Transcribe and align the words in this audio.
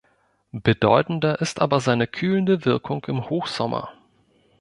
Bedeutender 0.51 1.39
ist 1.41 1.61
aber 1.61 1.79
seine 1.79 2.07
kühlende 2.07 2.65
Wirkung 2.65 3.05
im 3.05 3.29
Hochsommer. 3.29 3.93